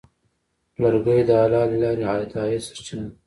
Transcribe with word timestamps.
لرګی 0.81 1.19
د 1.29 1.31
حلالې 1.41 1.77
لارې 1.83 2.25
د 2.31 2.33
عاید 2.41 2.61
سرچینه 2.67 3.03
ده. 3.09 3.13